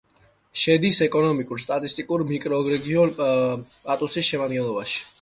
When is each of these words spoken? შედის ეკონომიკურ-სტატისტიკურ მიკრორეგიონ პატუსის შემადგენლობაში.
შედის 0.61 1.01
ეკონომიკურ-სტატისტიკურ 1.07 2.25
მიკრორეგიონ 2.33 3.15
პატუსის 3.23 4.35
შემადგენლობაში. 4.35 5.03